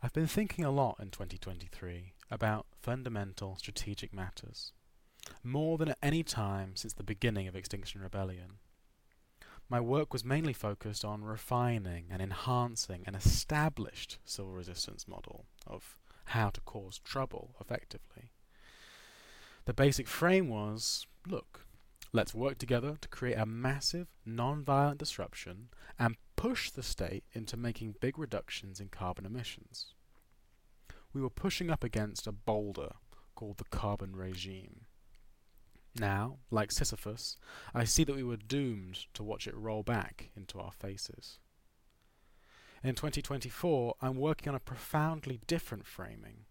I've 0.00 0.12
been 0.12 0.28
thinking 0.28 0.64
a 0.64 0.70
lot 0.70 0.98
in 1.00 1.10
2023 1.10 2.12
about 2.30 2.66
fundamental 2.80 3.56
strategic 3.56 4.14
matters, 4.14 4.72
more 5.42 5.76
than 5.76 5.88
at 5.88 5.98
any 6.00 6.22
time 6.22 6.76
since 6.76 6.92
the 6.92 7.02
beginning 7.02 7.48
of 7.48 7.56
Extinction 7.56 8.00
Rebellion. 8.00 8.58
My 9.68 9.80
work 9.80 10.12
was 10.12 10.24
mainly 10.24 10.52
focused 10.52 11.04
on 11.04 11.24
refining 11.24 12.06
and 12.12 12.22
enhancing 12.22 13.02
an 13.06 13.16
established 13.16 14.18
civil 14.24 14.52
resistance 14.52 15.08
model 15.08 15.46
of 15.66 15.98
how 16.26 16.50
to 16.50 16.60
cause 16.60 17.00
trouble 17.00 17.56
effectively. 17.60 18.30
The 19.64 19.74
basic 19.74 20.06
frame 20.06 20.48
was 20.48 21.08
look, 21.26 21.66
let's 22.12 22.34
work 22.34 22.58
together 22.58 22.96
to 23.00 23.08
create 23.08 23.38
a 23.38 23.46
massive, 23.46 24.08
non 24.24 24.64
violent 24.64 24.98
disruption 24.98 25.68
and 25.98 26.16
push 26.36 26.70
the 26.70 26.82
state 26.82 27.24
into 27.32 27.56
making 27.56 27.96
big 28.00 28.18
reductions 28.18 28.80
in 28.80 28.88
carbon 28.88 29.26
emissions. 29.26 29.94
We 31.12 31.20
were 31.20 31.30
pushing 31.30 31.70
up 31.70 31.82
against 31.82 32.26
a 32.26 32.32
boulder 32.32 32.92
called 33.34 33.58
the 33.58 33.64
carbon 33.64 34.14
regime. 34.14 34.82
Now, 35.98 36.38
like 36.50 36.70
Sisyphus, 36.70 37.36
I 37.74 37.84
see 37.84 38.04
that 38.04 38.14
we 38.14 38.22
were 38.22 38.36
doomed 38.36 39.06
to 39.14 39.22
watch 39.24 39.46
it 39.46 39.56
roll 39.56 39.82
back 39.82 40.30
into 40.36 40.58
our 40.58 40.70
faces. 40.70 41.38
In 42.84 42.94
2024, 42.94 43.94
I'm 44.00 44.16
working 44.16 44.48
on 44.48 44.54
a 44.54 44.60
profoundly 44.60 45.40
different 45.46 45.86
framing. 45.86 46.44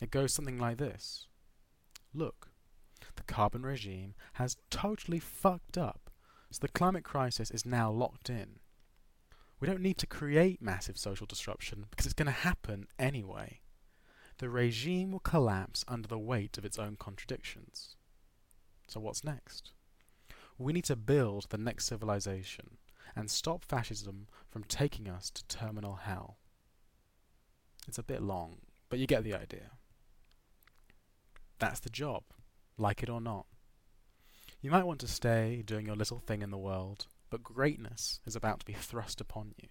It 0.00 0.10
goes 0.10 0.32
something 0.32 0.58
like 0.58 0.76
this 0.76 1.26
Look, 2.14 2.49
the 3.16 3.22
carbon 3.22 3.62
regime 3.62 4.14
has 4.34 4.56
totally 4.70 5.18
fucked 5.18 5.78
up, 5.78 6.10
so 6.50 6.58
the 6.60 6.68
climate 6.68 7.04
crisis 7.04 7.50
is 7.50 7.66
now 7.66 7.90
locked 7.90 8.30
in. 8.30 8.60
We 9.60 9.66
don't 9.66 9.82
need 9.82 9.98
to 9.98 10.06
create 10.06 10.62
massive 10.62 10.98
social 10.98 11.26
disruption 11.26 11.86
because 11.90 12.06
it's 12.06 12.14
going 12.14 12.26
to 12.26 12.32
happen 12.32 12.86
anyway. 12.98 13.60
The 14.38 14.48
regime 14.48 15.12
will 15.12 15.20
collapse 15.20 15.84
under 15.86 16.08
the 16.08 16.18
weight 16.18 16.56
of 16.56 16.64
its 16.64 16.78
own 16.78 16.96
contradictions. 16.96 17.96
So, 18.88 18.98
what's 18.98 19.22
next? 19.22 19.72
We 20.56 20.72
need 20.72 20.84
to 20.84 20.96
build 20.96 21.46
the 21.50 21.58
next 21.58 21.86
civilization 21.86 22.78
and 23.14 23.30
stop 23.30 23.64
fascism 23.64 24.28
from 24.48 24.64
taking 24.64 25.08
us 25.08 25.30
to 25.30 25.44
terminal 25.46 25.96
hell. 25.96 26.38
It's 27.86 27.98
a 27.98 28.02
bit 28.02 28.22
long, 28.22 28.58
but 28.88 28.98
you 28.98 29.06
get 29.06 29.24
the 29.24 29.34
idea. 29.34 29.72
That's 31.58 31.80
the 31.80 31.90
job, 31.90 32.24
like 32.80 33.02
it 33.02 33.10
or 33.10 33.20
not. 33.20 33.46
You 34.60 34.70
might 34.70 34.86
want 34.86 35.00
to 35.00 35.08
stay 35.08 35.62
doing 35.64 35.86
your 35.86 35.96
little 35.96 36.18
thing 36.18 36.42
in 36.42 36.50
the 36.50 36.58
world, 36.58 37.06
but 37.30 37.42
greatness 37.42 38.20
is 38.26 38.36
about 38.36 38.60
to 38.60 38.66
be 38.66 38.72
thrust 38.72 39.20
upon 39.20 39.54
you. 39.56 39.68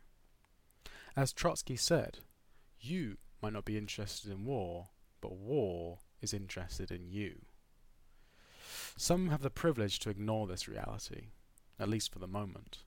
As 1.16 1.34
Trotsky 1.34 1.76
said, 1.76 2.20
you 2.80 3.18
might 3.42 3.54
not 3.54 3.66
be 3.66 3.78
interested 3.78 4.32
in 4.32 4.46
war, 4.46 4.90
but 5.22 5.36
war 5.36 6.00
is 6.22 6.34
interested 6.34 6.92
in 6.92 7.10
you. 7.10 7.42
Some 8.98 9.30
have 9.30 9.42
the 9.42 9.50
privilege 9.50 10.00
to 10.00 10.10
ignore 10.10 10.48
this 10.48 10.68
reality, 10.68 11.28
at 11.80 11.90
least 11.90 12.12
for 12.12 12.20
the 12.20 12.28
moment. 12.28 12.80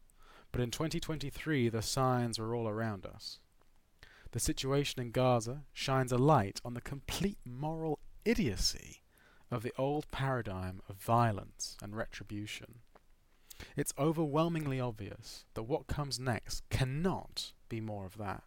But 0.50 0.60
in 0.60 0.70
2023, 0.70 1.68
the 1.68 1.82
signs 1.82 2.38
are 2.38 2.54
all 2.54 2.68
around 2.68 3.06
us. 3.06 3.38
The 4.32 4.40
situation 4.40 5.00
in 5.00 5.10
Gaza 5.10 5.64
shines 5.72 6.12
a 6.12 6.18
light 6.18 6.60
on 6.64 6.74
the 6.74 6.80
complete 6.80 7.38
moral 7.44 7.98
idiocy 8.24 9.01
of 9.52 9.62
the 9.62 9.72
old 9.76 10.10
paradigm 10.10 10.80
of 10.88 10.96
violence 10.96 11.76
and 11.82 11.94
retribution. 11.94 12.80
It's 13.76 13.92
overwhelmingly 13.98 14.80
obvious 14.80 15.44
that 15.54 15.64
what 15.64 15.86
comes 15.86 16.18
next 16.18 16.68
cannot 16.70 17.52
be 17.68 17.80
more 17.80 18.06
of 18.06 18.16
that. 18.16 18.42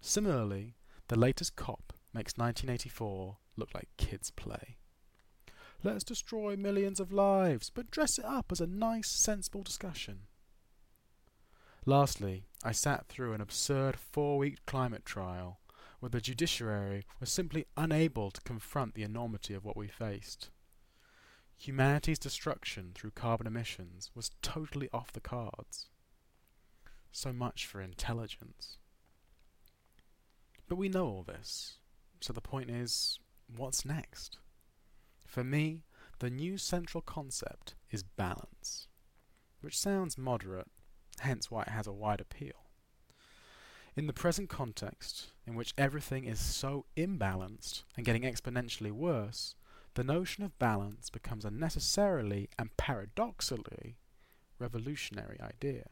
Similarly, 0.00 0.74
the 1.06 1.18
latest 1.18 1.56
COP 1.56 1.92
makes 2.12 2.36
1984 2.36 3.36
look 3.56 3.74
like 3.74 3.88
kids' 3.96 4.32
play. 4.32 4.76
Let's 5.84 6.04
destroy 6.04 6.56
millions 6.56 6.98
of 6.98 7.12
lives, 7.12 7.70
but 7.70 7.90
dress 7.90 8.18
it 8.18 8.24
up 8.24 8.50
as 8.50 8.60
a 8.60 8.66
nice, 8.66 9.08
sensible 9.08 9.62
discussion. 9.62 10.22
Lastly, 11.86 12.46
I 12.64 12.72
sat 12.72 13.06
through 13.06 13.32
an 13.32 13.40
absurd 13.40 13.96
four 13.96 14.38
week 14.38 14.58
climate 14.66 15.06
trial 15.06 15.60
where 16.00 16.10
the 16.10 16.20
judiciary 16.20 17.04
was 17.20 17.30
simply 17.30 17.66
unable 17.76 18.30
to 18.30 18.40
confront 18.42 18.94
the 18.94 19.02
enormity 19.02 19.54
of 19.54 19.64
what 19.64 19.76
we 19.76 19.88
faced. 19.88 20.50
Humanity's 21.56 22.18
destruction 22.18 22.92
through 22.94 23.10
carbon 23.10 23.46
emissions 23.46 24.10
was 24.14 24.30
totally 24.42 24.88
off 24.92 25.12
the 25.12 25.20
cards. 25.20 25.88
So 27.10 27.32
much 27.32 27.66
for 27.66 27.80
intelligence. 27.80 28.78
But 30.68 30.76
we 30.76 30.88
know 30.88 31.06
all 31.06 31.24
this, 31.24 31.78
so 32.20 32.32
the 32.32 32.40
point 32.40 32.70
is, 32.70 33.18
what's 33.56 33.84
next? 33.84 34.38
For 35.26 35.42
me, 35.42 35.82
the 36.20 36.30
new 36.30 36.58
central 36.58 37.02
concept 37.02 37.74
is 37.90 38.02
balance, 38.02 38.86
which 39.60 39.78
sounds 39.78 40.18
moderate, 40.18 40.68
hence 41.20 41.50
why 41.50 41.62
it 41.62 41.68
has 41.68 41.86
a 41.86 41.92
wide 41.92 42.20
appeal. 42.20 42.67
In 43.98 44.06
the 44.06 44.12
present 44.12 44.48
context, 44.48 45.32
in 45.44 45.56
which 45.56 45.74
everything 45.76 46.24
is 46.24 46.38
so 46.38 46.84
imbalanced 46.96 47.82
and 47.96 48.06
getting 48.06 48.22
exponentially 48.22 48.92
worse, 48.92 49.56
the 49.94 50.04
notion 50.04 50.44
of 50.44 50.56
balance 50.60 51.10
becomes 51.10 51.44
a 51.44 51.50
necessarily 51.50 52.48
and 52.56 52.76
paradoxically 52.76 53.96
revolutionary 54.60 55.40
idea. 55.40 55.86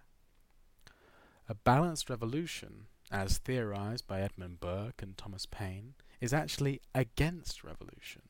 A 1.49 1.57
balanced 1.57 2.09
revolution, 2.09 2.87
as 3.11 3.39
theorized 3.39 4.07
by 4.07 4.21
Edmund 4.21 4.61
Burke 4.61 5.03
and 5.03 5.19
Thomas 5.19 5.45
Paine, 5.45 5.95
is 6.21 6.33
actually 6.33 6.81
against 6.95 7.65
revolution 7.65 8.23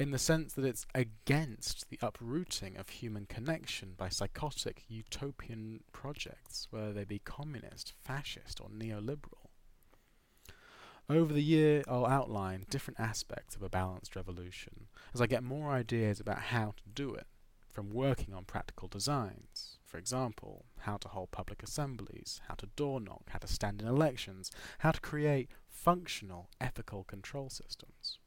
in 0.00 0.12
the 0.12 0.18
sense 0.18 0.54
that 0.54 0.64
it's 0.64 0.86
against 0.94 1.90
the 1.90 1.98
uprooting 2.00 2.74
of 2.78 2.88
human 2.88 3.26
connection 3.26 3.92
by 3.98 4.08
psychotic 4.08 4.82
utopian 4.88 5.80
projects, 5.92 6.66
whether 6.70 6.90
they 6.90 7.04
be 7.04 7.18
communist, 7.18 7.92
fascist, 8.02 8.62
or 8.62 8.70
neoliberal. 8.70 9.50
Over 11.10 11.34
the 11.34 11.42
year, 11.42 11.82
I'll 11.86 12.06
outline 12.06 12.64
different 12.70 12.98
aspects 12.98 13.56
of 13.56 13.62
a 13.62 13.68
balanced 13.68 14.16
revolution 14.16 14.86
as 15.12 15.20
I 15.20 15.26
get 15.26 15.42
more 15.42 15.70
ideas 15.70 16.18
about 16.18 16.38
how 16.38 16.72
to 16.78 16.88
do 16.94 17.12
it, 17.12 17.26
from 17.68 17.90
working 17.90 18.32
on 18.32 18.44
practical 18.46 18.88
designs, 18.88 19.80
for 19.84 19.98
example, 19.98 20.64
how 20.78 20.96
to 20.96 21.08
hold 21.08 21.30
public 21.30 21.62
assemblies, 21.62 22.40
how 22.48 22.54
to 22.54 22.70
door 22.74 23.00
knock, 23.00 23.24
how 23.28 23.38
to 23.40 23.46
stand 23.46 23.82
in 23.82 23.88
elections, 23.88 24.50
how 24.78 24.92
to 24.92 25.00
create 25.02 25.50
functional 25.68 26.48
ethical 26.58 27.04
control 27.04 27.50
systems. 27.50 28.19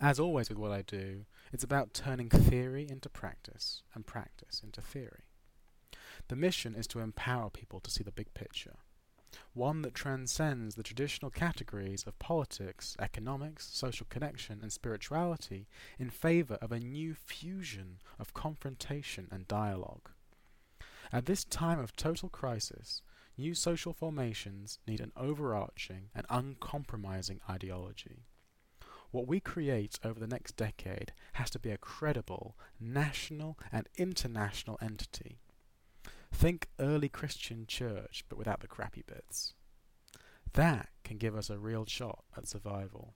As 0.00 0.18
always 0.18 0.48
with 0.48 0.58
what 0.58 0.72
I 0.72 0.82
do, 0.82 1.24
it's 1.52 1.64
about 1.64 1.94
turning 1.94 2.28
theory 2.28 2.86
into 2.88 3.08
practice 3.08 3.82
and 3.94 4.06
practice 4.06 4.60
into 4.62 4.80
theory. 4.80 5.24
The 6.28 6.36
mission 6.36 6.74
is 6.74 6.86
to 6.88 7.00
empower 7.00 7.50
people 7.50 7.80
to 7.80 7.90
see 7.90 8.02
the 8.02 8.12
big 8.12 8.34
picture, 8.34 8.76
one 9.52 9.82
that 9.82 9.94
transcends 9.94 10.74
the 10.74 10.82
traditional 10.82 11.30
categories 11.30 12.04
of 12.06 12.18
politics, 12.18 12.96
economics, 12.98 13.68
social 13.72 14.06
connection, 14.08 14.60
and 14.62 14.72
spirituality 14.72 15.66
in 15.98 16.10
favor 16.10 16.54
of 16.60 16.72
a 16.72 16.80
new 16.80 17.14
fusion 17.14 17.98
of 18.18 18.34
confrontation 18.34 19.28
and 19.30 19.48
dialogue. 19.48 20.10
At 21.12 21.26
this 21.26 21.44
time 21.44 21.78
of 21.78 21.94
total 21.94 22.28
crisis, 22.28 23.02
new 23.36 23.54
social 23.54 23.92
formations 23.92 24.78
need 24.86 25.00
an 25.00 25.12
overarching 25.16 26.10
and 26.14 26.26
uncompromising 26.30 27.40
ideology. 27.48 28.24
What 29.14 29.28
we 29.28 29.38
create 29.38 30.00
over 30.02 30.18
the 30.18 30.26
next 30.26 30.56
decade 30.56 31.12
has 31.34 31.48
to 31.50 31.60
be 31.60 31.70
a 31.70 31.78
credible 31.78 32.56
national 32.80 33.56
and 33.70 33.88
international 33.96 34.76
entity. 34.82 35.38
Think 36.32 36.66
early 36.80 37.08
Christian 37.08 37.64
church, 37.68 38.24
but 38.28 38.36
without 38.36 38.58
the 38.58 38.66
crappy 38.66 39.04
bits. 39.06 39.54
That 40.54 40.88
can 41.04 41.18
give 41.18 41.36
us 41.36 41.48
a 41.48 41.60
real 41.60 41.86
shot 41.86 42.24
at 42.36 42.48
survival. 42.48 43.14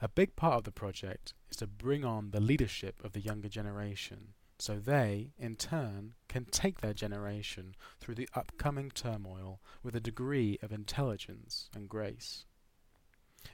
A 0.00 0.08
big 0.08 0.34
part 0.34 0.54
of 0.54 0.64
the 0.64 0.72
project 0.72 1.34
is 1.50 1.58
to 1.58 1.66
bring 1.66 2.02
on 2.02 2.30
the 2.30 2.40
leadership 2.40 3.04
of 3.04 3.12
the 3.12 3.20
younger 3.20 3.50
generation 3.50 4.28
so 4.58 4.78
they, 4.78 5.34
in 5.36 5.56
turn, 5.56 6.14
can 6.28 6.46
take 6.46 6.80
their 6.80 6.94
generation 6.94 7.74
through 8.00 8.14
the 8.14 8.30
upcoming 8.34 8.90
turmoil 8.90 9.60
with 9.82 9.94
a 9.94 10.00
degree 10.00 10.58
of 10.62 10.72
intelligence 10.72 11.68
and 11.74 11.86
grace. 11.86 12.46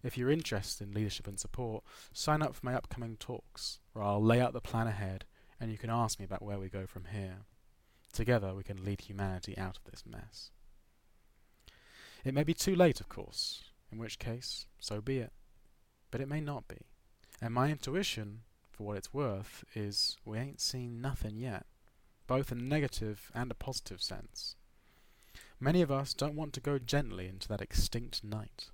If 0.02 0.16
you're 0.16 0.30
interested 0.30 0.88
in 0.88 0.94
leadership 0.94 1.26
and 1.26 1.38
support, 1.38 1.84
sign 2.12 2.42
up 2.42 2.54
for 2.54 2.64
my 2.64 2.74
upcoming 2.74 3.16
talks, 3.18 3.80
where 3.92 4.04
I'll 4.04 4.22
lay 4.22 4.40
out 4.40 4.52
the 4.52 4.60
plan 4.60 4.86
ahead 4.86 5.24
and 5.60 5.70
you 5.70 5.78
can 5.78 5.90
ask 5.90 6.18
me 6.18 6.24
about 6.24 6.42
where 6.42 6.58
we 6.58 6.68
go 6.68 6.86
from 6.86 7.06
here. 7.12 7.38
Together 8.12 8.54
we 8.54 8.62
can 8.62 8.84
lead 8.84 9.02
humanity 9.02 9.56
out 9.58 9.76
of 9.76 9.90
this 9.90 10.04
mess. 10.06 10.50
It 12.24 12.34
may 12.34 12.44
be 12.44 12.54
too 12.54 12.74
late, 12.74 13.00
of 13.00 13.08
course, 13.08 13.64
in 13.90 13.98
which 13.98 14.18
case, 14.18 14.66
so 14.78 15.00
be 15.00 15.18
it. 15.18 15.32
But 16.10 16.20
it 16.20 16.28
may 16.28 16.40
not 16.40 16.68
be. 16.68 16.86
And 17.40 17.54
my 17.54 17.70
intuition, 17.70 18.40
for 18.70 18.84
what 18.84 18.96
it's 18.96 19.14
worth, 19.14 19.64
is 19.74 20.16
we 20.24 20.38
ain't 20.38 20.60
seen 20.60 21.00
nothing 21.00 21.36
yet, 21.36 21.66
both 22.26 22.50
in 22.50 22.58
a 22.58 22.62
negative 22.62 23.30
and 23.34 23.50
a 23.50 23.54
positive 23.54 24.02
sense. 24.02 24.56
Many 25.60 25.82
of 25.82 25.90
us 25.90 26.14
don't 26.14 26.36
want 26.36 26.52
to 26.54 26.60
go 26.60 26.78
gently 26.78 27.28
into 27.28 27.48
that 27.48 27.60
extinct 27.60 28.22
night. 28.22 28.70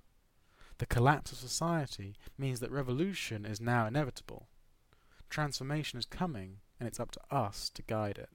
The 0.77 0.85
collapse 0.85 1.31
of 1.31 1.37
society 1.37 2.15
means 2.37 2.59
that 2.59 2.71
revolution 2.71 3.45
is 3.45 3.61
now 3.61 3.87
inevitable. 3.87 4.47
Transformation 5.29 5.99
is 5.99 6.05
coming, 6.05 6.57
and 6.79 6.87
it's 6.87 6.99
up 6.99 7.11
to 7.11 7.21
us 7.31 7.69
to 7.75 7.81
guide 7.81 8.17
it. 8.17 8.29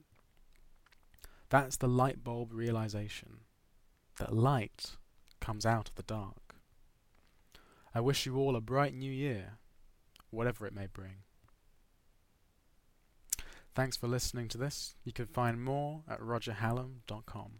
That's 1.49 1.77
the 1.77 1.87
light 1.87 2.23
bulb 2.23 2.51
realization 2.53 3.41
that 4.17 4.33
light 4.33 4.97
comes 5.39 5.65
out 5.65 5.89
of 5.89 5.95
the 5.95 6.03
dark. 6.03 6.55
I 7.93 7.99
wish 7.99 8.25
you 8.25 8.37
all 8.37 8.55
a 8.55 8.61
bright 8.61 8.93
new 8.93 9.11
year, 9.11 9.57
whatever 10.29 10.65
it 10.65 10.73
may 10.73 10.87
bring. 10.87 11.23
Thanks 13.73 13.97
for 13.97 14.07
listening 14.07 14.47
to 14.49 14.57
this. 14.57 14.95
You 15.03 15.13
can 15.13 15.27
find 15.27 15.63
more 15.63 16.03
at 16.09 16.19
rogerhallam.com. 16.19 17.59